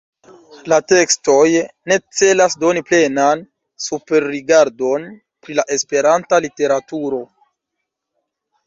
[0.71, 1.43] La tekstoj
[1.91, 3.45] ne celas doni plenan
[3.89, 5.09] superrigardon
[5.45, 7.23] pri la Esperanta literaturo.